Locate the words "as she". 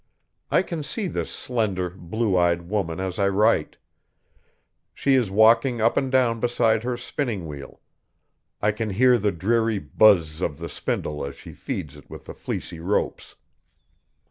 11.23-11.53